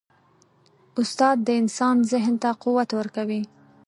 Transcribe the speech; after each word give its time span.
استاد 0.99 1.37
د 1.47 1.49
انسان 1.61 1.95
ذهن 2.11 2.35
ته 2.43 2.49
قوت 2.63 2.89
ورکوي. 2.99 3.41